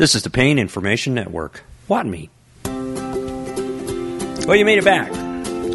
This 0.00 0.14
is 0.14 0.22
the 0.22 0.30
Pain 0.30 0.58
Information 0.58 1.12
Network. 1.12 1.62
What 1.86 2.06
me? 2.06 2.30
Well, 2.64 4.56
you 4.56 4.64
made 4.64 4.78
it 4.78 4.84
back. 4.86 5.12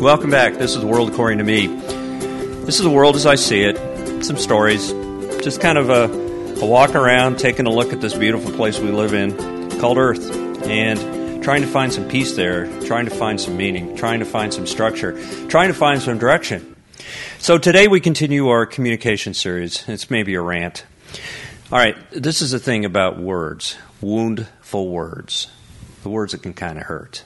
Welcome 0.02 0.32
back. 0.32 0.56
This 0.56 0.74
is 0.74 0.82
the 0.82 0.88
world 0.88 1.12
according 1.12 1.38
to 1.38 1.44
me. 1.44 1.68
This 1.68 2.78
is 2.78 2.82
the 2.82 2.90
world 2.90 3.16
as 3.16 3.28
I 3.28 3.36
see 3.36 3.62
it. 3.62 3.78
Some 4.26 4.38
stories. 4.38 4.92
Just 5.44 5.62
kind 5.62 5.78
of 5.78 5.92
a, 5.92 6.10
a 6.60 6.66
walk 6.66 6.96
around, 6.96 7.38
taking 7.38 7.68
a 7.68 7.70
look 7.70 7.94
at 7.94 8.02
this 8.02 8.16
beautiful 8.16 8.52
place 8.52 8.80
we 8.80 8.90
live 8.90 9.14
in 9.14 9.70
called 9.80 10.00
Earth. 10.00 10.36
And 10.66 11.44
trying 11.44 11.62
to 11.62 11.68
find 11.68 11.94
some 11.94 12.08
peace 12.08 12.36
there, 12.36 12.66
trying 12.82 13.06
to 13.06 13.14
find 13.14 13.40
some 13.40 13.56
meaning, 13.56 13.96
trying 13.96 14.22
to 14.22 14.26
find 14.26 14.52
some 14.52 14.66
structure, 14.66 15.16
trying 15.50 15.68
to 15.68 15.76
find 15.76 16.02
some 16.02 16.18
direction. 16.18 16.76
So 17.38 17.60
today 17.60 17.88
we 17.88 18.00
continue 18.00 18.48
our 18.48 18.66
communication 18.66 19.36
series. 19.36 19.88
It's 19.88 20.10
maybe 20.10 20.34
a 20.34 20.42
rant. 20.42 20.84
All 21.72 21.78
right, 21.78 21.96
this 22.12 22.42
is 22.42 22.50
the 22.50 22.60
thing 22.60 22.86
about 22.86 23.20
words 23.20 23.76
woundful 24.06 24.88
words, 24.88 25.48
the 26.04 26.10
words 26.10 26.32
that 26.32 26.44
can 26.44 26.54
kind 26.54 26.78
of 26.78 26.84
hurt. 26.84 27.24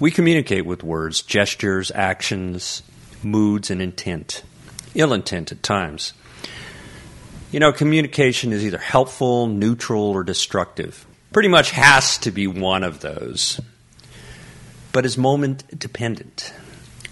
We 0.00 0.10
communicate 0.10 0.64
with 0.64 0.82
words, 0.82 1.20
gestures, 1.20 1.92
actions, 1.94 2.82
moods, 3.22 3.70
and 3.70 3.82
intent, 3.82 4.42
ill 4.94 5.12
intent 5.12 5.52
at 5.52 5.62
times. 5.62 6.14
You 7.52 7.60
know, 7.60 7.72
communication 7.72 8.52
is 8.52 8.64
either 8.64 8.78
helpful, 8.78 9.46
neutral, 9.46 10.04
or 10.04 10.24
destructive. 10.24 11.06
Pretty 11.32 11.48
much 11.48 11.72
has 11.72 12.16
to 12.18 12.30
be 12.30 12.46
one 12.46 12.82
of 12.82 13.00
those, 13.00 13.60
but 14.92 15.04
is 15.04 15.18
moment 15.18 15.78
dependent. 15.78 16.54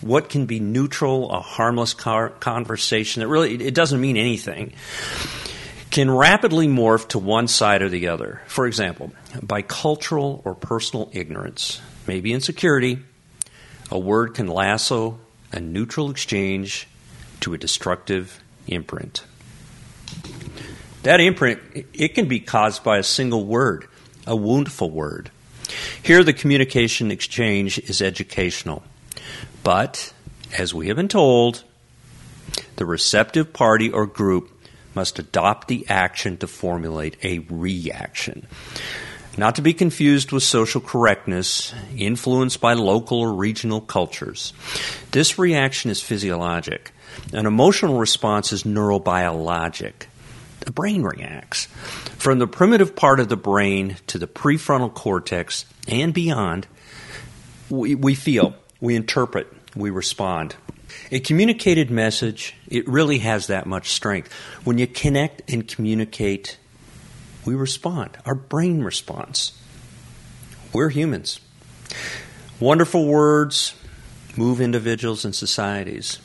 What 0.01 0.31
can 0.31 0.47
be 0.47 0.61
neutral, 0.61 1.31
a 1.31 1.41
harmless 1.41 1.93
conversation 1.93 3.21
that 3.21 3.29
really 3.29 3.55
it 3.55 3.75
doesn't 3.75 4.01
mean 4.01 4.17
anything? 4.17 4.73
Can 5.97 6.11
rapidly 6.11 6.69
morph 6.69 7.09
to 7.09 7.19
one 7.19 7.49
side 7.49 7.81
or 7.81 7.89
the 7.89 8.07
other. 8.07 8.43
For 8.49 8.67
example, 8.67 9.13
by 9.43 9.63
cultural 9.63 10.43
or 10.45 10.55
personal 10.55 11.09
ignorance, 11.15 11.81
maybe 12.07 12.35
insecurity, 12.35 12.99
a 13.91 13.99
word 13.99 14.35
can 14.35 14.47
lasso 14.47 15.19
a 15.53 15.59
neutral 15.59 16.11
exchange 16.11 16.87
to 17.41 17.55
a 17.55 17.57
destructive 17.57 18.43
imprint. 18.67 19.25
That 21.03 21.19
imprint, 21.19 21.63
it 21.95 22.15
can 22.15 22.29
be 22.29 22.41
caused 22.41 22.85
by 22.85 22.99
a 22.99 23.03
single 23.03 23.47
word, 23.47 23.87
a 24.27 24.37
woundful 24.37 24.91
word. 24.91 25.31
Here, 26.03 26.23
the 26.23 26.35
communication 26.35 27.11
exchange 27.11 27.79
is 27.79 28.03
educational. 28.03 28.83
But, 29.63 30.13
as 30.59 30.75
we 30.75 30.89
have 30.89 30.99
been 30.99 31.09
told, 31.09 31.65
the 32.77 32.85
receptive 32.85 33.55
party 33.55 33.91
or 33.91 34.05
group 34.05 34.51
must 34.97 35.19
adopt 35.19 35.69
the 35.69 35.87
action 35.89 36.37
to 36.39 36.47
formulate 36.47 37.17
a 37.23 37.41
reaction. 37.51 38.47
Not 39.39 39.57
to 39.57 39.63
be 39.63 39.75
confused 39.75 40.33
with 40.33 40.43
social 40.43 40.81
correctness 40.81 41.75
influenced 41.95 42.61
by 42.61 42.73
local 42.73 43.21
or 43.21 43.35
regional 43.35 43.83
cultures. 43.83 44.55
This 45.11 45.39
reaction 45.39 45.91
is 45.91 46.01
physiologic. 46.01 46.93
An 47.35 47.45
emotional 47.45 47.99
response 47.99 48.53
is 48.53 48.63
neurobiologic. 48.63 50.07
The 50.61 50.73
brain 50.73 51.03
reacts. 51.03 51.67
From 52.17 52.39
the 52.39 52.47
primitive 52.47 52.97
part 52.97 53.21
of 53.21 53.29
the 53.29 53.37
brain 53.37 53.97
to 54.07 54.19
the 54.19 54.27
prefrontal 54.27 54.93
cortex 54.93 55.67
and 55.87 56.15
beyond, 56.15 56.67
we, 57.69 57.95
we 57.95 58.15
feel, 58.15 58.55
we 58.81 58.97
interpret, 58.97 59.53
we 59.77 59.91
respond. 59.91 60.57
A 61.11 61.21
communicated 61.21 61.91
message, 61.91 62.55
it 62.69 62.87
really 62.89 63.19
has 63.19 63.49
that 63.49 63.67
much 63.67 63.91
strength. 63.91 64.33
When 64.65 64.79
you 64.79 64.87
connect 64.87 65.51
and 65.51 65.67
communicate, 65.67 66.59
we 67.45 67.55
respond. 67.55 68.17
Our 68.25 68.35
brain 68.35 68.83
responds. 68.83 69.53
We're 70.73 70.91
humans. 70.91 71.41
Wonderful 72.61 73.07
words 73.07 73.75
move 74.37 74.61
individuals 74.61 75.25
and 75.25 75.35
societies. 75.35 76.19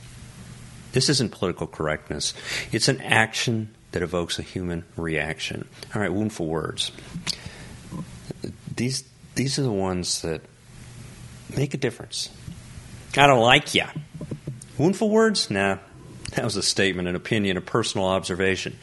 This 0.91 1.09
isn't 1.09 1.31
political 1.31 1.67
correctness, 1.67 2.33
it's 2.71 2.87
an 2.87 3.01
action 3.01 3.73
that 3.91 4.01
evokes 4.01 4.39
a 4.39 4.41
human 4.41 4.85
reaction. 4.95 5.67
All 5.93 6.01
right, 6.01 6.11
woundful 6.11 6.47
words. 6.47 6.91
These, 8.75 9.03
these 9.35 9.59
are 9.59 9.63
the 9.63 9.71
ones 9.71 10.21
that 10.21 10.41
make 11.55 11.73
a 11.73 11.77
difference. 11.77 12.29
I 13.17 13.27
don't 13.27 13.41
like 13.41 13.75
you. 13.75 13.83
Woundful 14.81 15.09
words? 15.09 15.51
Nah. 15.51 15.77
That 16.31 16.43
was 16.43 16.55
a 16.55 16.63
statement, 16.63 17.07
an 17.07 17.15
opinion, 17.15 17.55
a 17.55 17.61
personal 17.61 18.07
observation. 18.07 18.79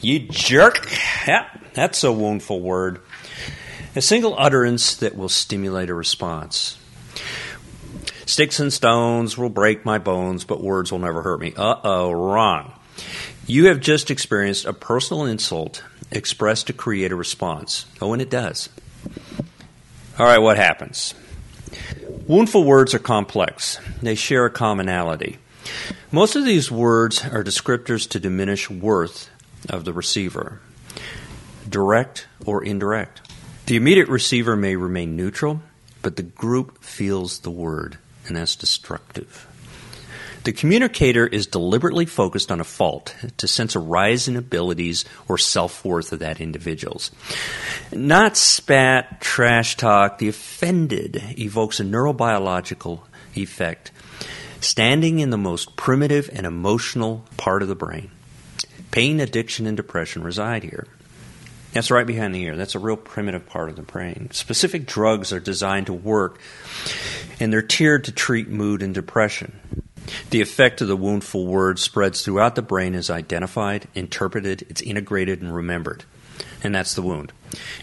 You 0.00 0.20
jerk! 0.20 0.90
Yeah, 1.26 1.46
that's 1.74 2.02
a 2.04 2.06
woundful 2.12 2.62
word. 2.62 3.02
A 3.94 4.00
single 4.00 4.34
utterance 4.38 4.96
that 4.96 5.14
will 5.14 5.28
stimulate 5.28 5.90
a 5.90 5.94
response. 5.94 6.78
Sticks 8.24 8.60
and 8.60 8.72
stones 8.72 9.36
will 9.36 9.50
break 9.50 9.84
my 9.84 9.98
bones, 9.98 10.44
but 10.44 10.62
words 10.62 10.90
will 10.90 11.00
never 11.00 11.20
hurt 11.20 11.40
me. 11.40 11.52
Uh 11.54 11.80
oh, 11.84 12.12
wrong. 12.12 12.72
You 13.46 13.66
have 13.66 13.80
just 13.80 14.10
experienced 14.10 14.64
a 14.64 14.72
personal 14.72 15.26
insult 15.26 15.84
expressed 16.10 16.68
to 16.68 16.72
create 16.72 17.12
a 17.12 17.16
response. 17.16 17.84
Oh, 18.00 18.14
and 18.14 18.22
it 18.22 18.30
does. 18.30 18.70
All 20.18 20.24
right, 20.24 20.38
what 20.38 20.56
happens? 20.56 21.14
Woundful 22.28 22.64
words 22.64 22.92
are 22.92 22.98
complex, 22.98 23.78
they 24.02 24.16
share 24.16 24.46
a 24.46 24.50
commonality. 24.50 25.38
Most 26.10 26.34
of 26.34 26.44
these 26.44 26.72
words 26.72 27.24
are 27.24 27.44
descriptors 27.44 28.08
to 28.08 28.18
diminish 28.18 28.68
worth 28.68 29.30
of 29.68 29.84
the 29.84 29.92
receiver, 29.92 30.60
direct 31.68 32.26
or 32.44 32.64
indirect. 32.64 33.20
The 33.66 33.76
immediate 33.76 34.08
receiver 34.08 34.56
may 34.56 34.74
remain 34.74 35.14
neutral, 35.14 35.62
but 36.02 36.16
the 36.16 36.24
group 36.24 36.82
feels 36.82 37.38
the 37.38 37.50
word, 37.50 37.96
and 38.26 38.36
that's 38.36 38.56
destructive. 38.56 39.46
The 40.46 40.52
communicator 40.52 41.26
is 41.26 41.48
deliberately 41.48 42.06
focused 42.06 42.52
on 42.52 42.60
a 42.60 42.64
fault 42.64 43.16
to 43.38 43.48
sense 43.48 43.74
a 43.74 43.80
rise 43.80 44.28
in 44.28 44.36
abilities 44.36 45.04
or 45.26 45.38
self 45.38 45.84
worth 45.84 46.12
of 46.12 46.20
that 46.20 46.40
individual's. 46.40 47.10
Not 47.90 48.36
spat, 48.36 49.20
trash 49.20 49.76
talk. 49.76 50.18
The 50.18 50.28
offended 50.28 51.20
evokes 51.36 51.80
a 51.80 51.82
neurobiological 51.82 53.00
effect, 53.34 53.90
standing 54.60 55.18
in 55.18 55.30
the 55.30 55.36
most 55.36 55.74
primitive 55.74 56.30
and 56.32 56.46
emotional 56.46 57.24
part 57.36 57.62
of 57.62 57.66
the 57.66 57.74
brain. 57.74 58.12
Pain, 58.92 59.18
addiction, 59.18 59.66
and 59.66 59.76
depression 59.76 60.22
reside 60.22 60.62
here. 60.62 60.86
That's 61.72 61.90
right 61.90 62.06
behind 62.06 62.36
the 62.36 62.42
ear. 62.44 62.54
That's 62.54 62.76
a 62.76 62.78
real 62.78 62.96
primitive 62.96 63.48
part 63.48 63.68
of 63.68 63.74
the 63.74 63.82
brain. 63.82 64.28
Specific 64.30 64.86
drugs 64.86 65.32
are 65.32 65.40
designed 65.40 65.86
to 65.86 65.92
work, 65.92 66.40
and 67.40 67.52
they're 67.52 67.62
tiered 67.62 68.04
to 68.04 68.12
treat 68.12 68.48
mood 68.48 68.80
and 68.80 68.94
depression. 68.94 69.82
The 70.30 70.40
effect 70.40 70.80
of 70.80 70.88
the 70.88 70.96
woundful 70.96 71.46
word 71.46 71.78
spreads 71.78 72.22
throughout 72.22 72.54
the 72.54 72.62
brain, 72.62 72.94
is 72.94 73.10
identified, 73.10 73.88
interpreted, 73.94 74.66
it's 74.68 74.82
integrated, 74.82 75.42
and 75.42 75.54
remembered. 75.54 76.04
And 76.62 76.74
that's 76.74 76.94
the 76.94 77.02
wound. 77.02 77.32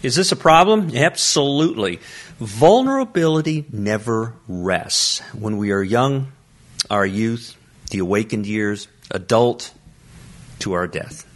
Is 0.02 0.16
this 0.16 0.32
a 0.32 0.36
problem? 0.36 0.94
Absolutely. 0.94 2.00
Vulnerability 2.38 3.66
never 3.72 4.34
rests. 4.48 5.20
When 5.32 5.56
we 5.56 5.72
are 5.72 5.82
young, 5.82 6.32
our 6.90 7.06
youth, 7.06 7.56
the 7.90 7.98
awakened 7.98 8.46
years, 8.46 8.88
adult, 9.10 9.72
to 10.60 10.72
our 10.72 10.86
death. 10.86 11.26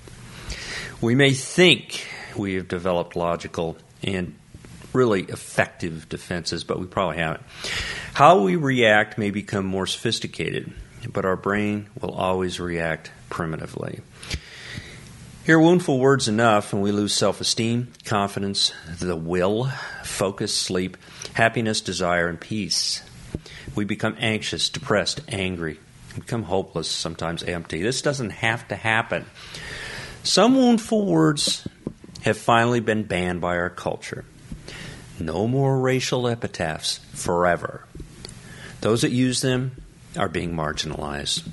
We 1.01 1.15
may 1.15 1.33
think 1.33 2.07
we 2.37 2.55
have 2.55 2.69
developed 2.69 3.17
logical 3.17 3.77
and 4.03 4.35
really 4.93 5.23
effective 5.23 6.09
defenses, 6.09 6.65
but 6.65 6.79
we 6.79 6.87
probably 6.87 7.19
haven't. 7.19 7.43
How 8.15 8.41
we 8.43 8.57
react 8.57 9.19
may 9.19 9.31
become 9.31 9.67
more 9.67 9.87
sophisticated, 9.87 10.73
but 11.13 11.25
our 11.25 11.37
brain 11.37 11.89
will 12.01 12.13
always 12.13 12.59
react 12.59 13.11
primitively. 13.31 14.01
Hear 15.45 15.59
woundful 15.59 15.99
words 15.99 16.29
enough, 16.29 16.73
and 16.75 16.83
we 16.83 16.93
lose 16.93 17.15
self 17.15 17.41
esteem, 17.41 17.93
confidence, 18.05 18.73
the 18.99 19.17
will, 19.17 19.71
focus, 20.05 20.55
sleep, 20.55 20.99
happiness, 21.33 21.81
desire, 21.81 22.29
and 22.29 22.39
peace. 22.39 23.03
We 23.75 23.85
become 23.87 24.17
anxious, 24.19 24.69
depressed, 24.69 25.21
angry, 25.29 25.79
we 26.15 26.21
become 26.21 26.43
hopeless, 26.43 26.91
sometimes 26.91 27.43
empty. 27.43 27.83
This 27.83 28.03
doesn't 28.03 28.31
have 28.31 28.69
to 28.69 28.77
happen. 28.77 29.25
Some 30.23 30.55
woundful 30.57 31.07
words 31.07 31.67
have 32.23 32.37
finally 32.37 32.81
been 32.81 33.05
banned 33.05 33.41
by 33.41 33.57
our 33.57 33.71
culture. 33.71 34.25
No 35.21 35.49
more 35.49 35.81
racial 35.81 36.29
epitaphs 36.29 36.99
forever. 37.13 37.85
Those 38.81 39.03
that 39.03 39.11
use 39.11 39.41
them 39.41 39.73
are 40.17 40.29
being 40.29 40.55
marginalized. 40.55 41.47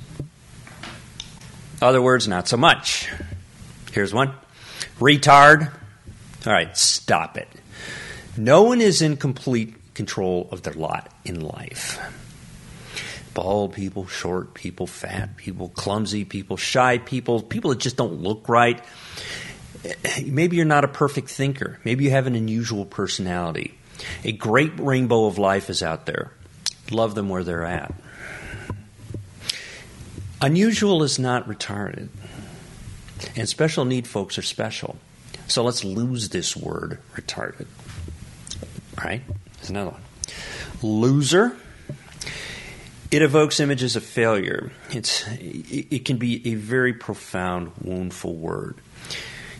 Other 1.81 2.01
words, 2.01 2.27
not 2.27 2.47
so 2.47 2.57
much. 2.57 3.09
Here's 3.91 4.13
one 4.13 4.33
retard. 4.99 5.71
All 6.45 6.53
right, 6.53 6.75
stop 6.77 7.37
it. 7.37 7.47
No 8.37 8.63
one 8.63 8.81
is 8.81 9.01
in 9.01 9.17
complete 9.17 9.93
control 9.93 10.47
of 10.51 10.61
their 10.61 10.73
lot 10.73 11.11
in 11.23 11.41
life. 11.41 11.99
Bald 13.33 13.73
people, 13.73 14.05
short 14.07 14.53
people, 14.53 14.87
fat 14.87 15.35
people, 15.37 15.69
clumsy 15.69 16.23
people, 16.23 16.55
shy 16.55 16.97
people, 16.99 17.41
people 17.41 17.71
that 17.71 17.79
just 17.79 17.97
don't 17.97 18.21
look 18.21 18.47
right. 18.47 18.81
Maybe 20.25 20.55
you're 20.57 20.65
not 20.65 20.83
a 20.83 20.87
perfect 20.89 21.29
thinker. 21.29 21.79
Maybe 21.83 22.05
you 22.05 22.11
have 22.11 22.27
an 22.27 22.35
unusual 22.35 22.85
personality. 22.85 23.77
A 24.23 24.31
great 24.31 24.77
rainbow 24.77 25.25
of 25.25 25.37
life 25.37 25.69
is 25.69 25.81
out 25.81 26.05
there. 26.05 26.31
Love 26.91 27.15
them 27.15 27.29
where 27.29 27.43
they're 27.43 27.65
at. 27.65 27.93
Unusual 30.41 31.03
is 31.03 31.17
not 31.17 31.47
retarded. 31.47 32.09
And 33.35 33.47
special 33.47 33.85
need 33.85 34.07
folks 34.07 34.37
are 34.37 34.43
special. 34.43 34.97
So 35.47 35.63
let's 35.63 35.83
lose 35.83 36.29
this 36.29 36.55
word, 36.55 36.99
retarded. 37.15 37.67
All 38.97 39.03
right? 39.03 39.21
There's 39.57 39.69
another 39.69 39.91
one. 39.91 40.01
Loser. 40.81 41.55
It 43.11 43.21
evokes 43.21 43.59
images 43.59 43.95
of 43.95 44.03
failure. 44.03 44.71
It's, 44.91 45.23
it 45.29 46.05
can 46.05 46.17
be 46.17 46.51
a 46.51 46.55
very 46.55 46.93
profound, 46.93 47.71
woundful 47.81 48.35
word. 48.35 48.75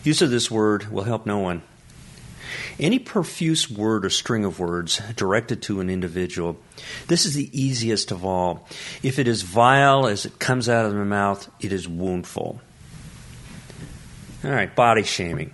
Use 0.06 0.22
of 0.22 0.30
this 0.30 0.48
word 0.48 0.92
will 0.92 1.02
help 1.02 1.26
no 1.26 1.38
one. 1.38 1.62
Any 2.78 3.00
profuse 3.00 3.68
word 3.68 4.04
or 4.04 4.10
string 4.10 4.44
of 4.44 4.60
words 4.60 5.02
directed 5.16 5.62
to 5.62 5.80
an 5.80 5.90
individual, 5.90 6.58
this 7.08 7.26
is 7.26 7.34
the 7.34 7.50
easiest 7.52 8.12
of 8.12 8.24
all. 8.24 8.68
If 9.02 9.18
it 9.18 9.26
is 9.26 9.42
vile 9.42 10.06
as 10.06 10.24
it 10.24 10.38
comes 10.38 10.68
out 10.68 10.86
of 10.86 10.94
the 10.94 11.04
mouth, 11.04 11.50
it 11.58 11.72
is 11.72 11.88
woundful. 11.88 12.60
All 14.44 14.50
right, 14.50 14.72
body 14.72 15.02
shaming, 15.02 15.50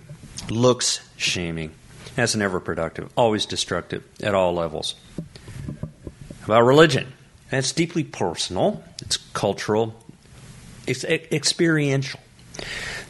looks 0.51 1.01
shaming. 1.17 1.71
That's 2.15 2.35
never 2.35 2.59
productive, 2.59 3.09
always 3.15 3.47
destructive 3.47 4.03
at 4.21 4.35
all 4.35 4.53
levels. 4.53 4.93
About 6.45 6.61
religion, 6.61 7.11
that's 7.49 7.71
deeply 7.71 8.03
personal, 8.03 8.83
it's 9.01 9.17
cultural, 9.17 9.95
it's 10.85 11.03
experiential. 11.03 12.19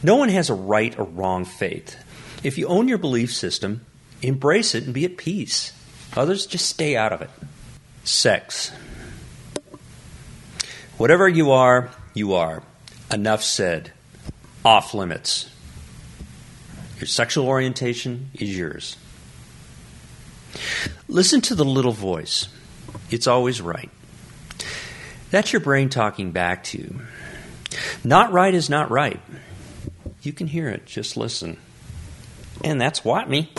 No 0.04 0.16
one 0.16 0.28
has 0.28 0.50
a 0.50 0.54
right 0.54 0.96
or 0.98 1.06
wrong 1.06 1.46
faith. 1.46 1.96
If 2.44 2.58
you 2.58 2.66
own 2.66 2.88
your 2.88 2.98
belief 2.98 3.32
system, 3.32 3.86
embrace 4.20 4.74
it 4.74 4.84
and 4.84 4.92
be 4.92 5.06
at 5.06 5.16
peace. 5.16 5.72
Others 6.14 6.44
just 6.44 6.66
stay 6.66 6.94
out 6.94 7.14
of 7.14 7.22
it. 7.22 7.30
Sex. 8.04 8.70
Whatever 10.98 11.26
you 11.26 11.52
are, 11.52 11.90
you 12.12 12.34
are. 12.34 12.62
Enough 13.10 13.42
said. 13.42 13.92
Off 14.62 14.92
limits. 14.92 15.50
Your 16.98 17.06
sexual 17.06 17.48
orientation 17.48 18.28
is 18.34 18.54
yours. 18.54 18.98
Listen 21.08 21.40
to 21.40 21.54
the 21.54 21.64
little 21.64 21.92
voice. 21.92 22.48
It's 23.10 23.26
always 23.26 23.62
right. 23.62 23.90
That's 25.30 25.50
your 25.54 25.60
brain 25.60 25.88
talking 25.88 26.30
back 26.30 26.62
to 26.64 26.78
you. 26.78 27.00
Not 28.04 28.32
right 28.32 28.52
is 28.52 28.68
not 28.68 28.90
right. 28.90 29.20
You 30.24 30.32
can 30.32 30.46
hear 30.46 30.68
it, 30.70 30.86
just 30.86 31.16
listen. 31.16 31.58
And 32.62 32.80
that's 32.80 33.04
what 33.04 33.28
me. 33.28 33.52